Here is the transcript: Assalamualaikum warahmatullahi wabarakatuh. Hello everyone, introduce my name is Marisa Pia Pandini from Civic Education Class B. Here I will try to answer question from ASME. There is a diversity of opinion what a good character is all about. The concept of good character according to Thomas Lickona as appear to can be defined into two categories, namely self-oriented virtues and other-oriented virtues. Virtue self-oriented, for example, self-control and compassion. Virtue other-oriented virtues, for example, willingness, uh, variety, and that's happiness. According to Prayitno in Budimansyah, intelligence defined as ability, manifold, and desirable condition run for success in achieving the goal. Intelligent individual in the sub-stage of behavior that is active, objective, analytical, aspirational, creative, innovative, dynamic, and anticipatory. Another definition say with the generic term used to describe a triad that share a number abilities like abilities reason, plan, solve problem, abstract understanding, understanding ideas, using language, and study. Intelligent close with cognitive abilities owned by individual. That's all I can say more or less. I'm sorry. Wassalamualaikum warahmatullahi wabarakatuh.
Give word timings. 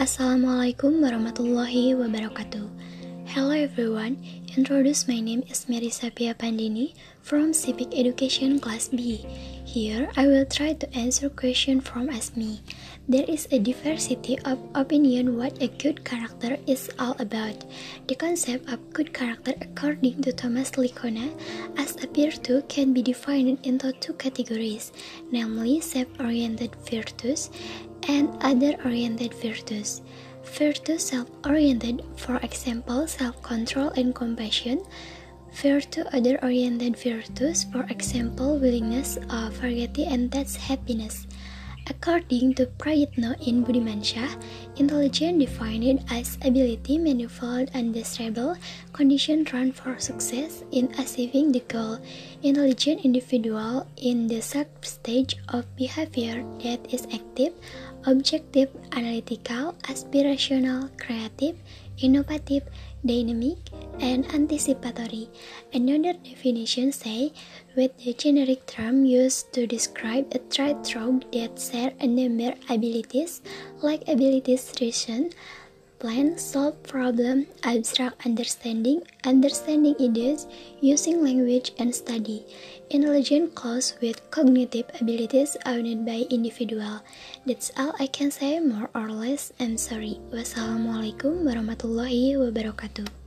Assalamualaikum 0.00 1.04
warahmatullahi 1.04 1.92
wabarakatuh. 1.92 2.64
Hello 3.28 3.52
everyone, 3.52 4.16
introduce 4.56 5.04
my 5.04 5.20
name 5.20 5.44
is 5.52 5.68
Marisa 5.68 6.08
Pia 6.08 6.32
Pandini 6.32 6.96
from 7.20 7.52
Civic 7.52 7.92
Education 7.92 8.56
Class 8.56 8.88
B. 8.88 9.20
Here 9.68 10.08
I 10.16 10.32
will 10.32 10.48
try 10.48 10.72
to 10.80 10.88
answer 10.96 11.28
question 11.28 11.84
from 11.84 12.08
ASME. 12.08 12.64
There 13.04 13.28
is 13.28 13.44
a 13.52 13.60
diversity 13.60 14.40
of 14.48 14.56
opinion 14.72 15.36
what 15.36 15.60
a 15.60 15.68
good 15.68 16.08
character 16.08 16.56
is 16.64 16.88
all 16.96 17.12
about. 17.20 17.60
The 18.08 18.16
concept 18.16 18.72
of 18.72 18.80
good 18.96 19.12
character 19.12 19.52
according 19.60 20.24
to 20.24 20.32
Thomas 20.32 20.72
Lickona 20.80 21.36
as 21.76 22.00
appear 22.00 22.32
to 22.48 22.64
can 22.72 22.96
be 22.96 23.04
defined 23.04 23.60
into 23.60 23.92
two 24.00 24.16
categories, 24.16 24.88
namely 25.28 25.84
self-oriented 25.84 26.80
virtues 26.88 27.52
and 28.08 28.28
other-oriented 28.42 29.34
virtues. 29.34 30.02
Virtue 30.44 30.98
self-oriented, 30.98 32.02
for 32.16 32.36
example, 32.38 33.06
self-control 33.06 33.90
and 33.96 34.14
compassion. 34.14 34.82
Virtue 35.52 36.04
other-oriented 36.12 36.96
virtues, 36.96 37.64
for 37.64 37.84
example, 37.90 38.58
willingness, 38.58 39.18
uh, 39.28 39.50
variety, 39.52 40.04
and 40.04 40.30
that's 40.30 40.56
happiness. 40.56 41.26
According 41.90 42.54
to 42.62 42.66
Prayitno 42.78 43.34
in 43.42 43.66
Budimansyah, 43.66 44.38
intelligence 44.78 45.42
defined 45.42 46.06
as 46.10 46.38
ability, 46.42 46.98
manifold, 46.98 47.70
and 47.74 47.92
desirable 47.92 48.54
condition 48.92 49.42
run 49.52 49.72
for 49.72 49.98
success 49.98 50.62
in 50.70 50.94
achieving 50.98 51.50
the 51.50 51.60
goal. 51.66 51.98
Intelligent 52.42 53.04
individual 53.04 53.86
in 53.96 54.28
the 54.28 54.40
sub-stage 54.40 55.36
of 55.50 55.66
behavior 55.74 56.46
that 56.62 56.86
is 56.94 57.06
active, 57.10 57.52
objective, 58.06 58.70
analytical, 58.92 59.74
aspirational, 59.90 60.86
creative, 60.98 61.58
innovative, 61.98 62.62
dynamic, 63.04 63.58
and 64.00 64.26
anticipatory. 64.34 65.28
Another 65.72 66.12
definition 66.12 66.92
say 66.92 67.32
with 67.76 67.96
the 67.98 68.12
generic 68.14 68.66
term 68.66 69.04
used 69.04 69.52
to 69.52 69.66
describe 69.66 70.32
a 70.34 70.38
triad 70.38 70.84
that 71.32 71.58
share 71.58 71.92
a 72.00 72.06
number 72.06 72.54
abilities 72.68 73.42
like 73.82 74.02
abilities 74.08 74.72
reason, 74.80 75.30
plan, 76.02 76.34
solve 76.34 76.74
problem, 76.82 77.46
abstract 77.62 78.18
understanding, 78.26 79.06
understanding 79.22 79.94
ideas, 80.02 80.50
using 80.82 81.22
language, 81.22 81.70
and 81.78 81.94
study. 81.94 82.42
Intelligent 82.90 83.54
close 83.54 83.94
with 84.02 84.18
cognitive 84.34 84.90
abilities 84.98 85.54
owned 85.64 86.02
by 86.02 86.26
individual. 86.26 87.06
That's 87.46 87.70
all 87.78 87.94
I 88.02 88.10
can 88.10 88.34
say 88.34 88.58
more 88.58 88.90
or 88.98 89.14
less. 89.14 89.54
I'm 89.62 89.78
sorry. 89.78 90.18
Wassalamualaikum 90.34 91.46
warahmatullahi 91.46 92.34
wabarakatuh. 92.34 93.21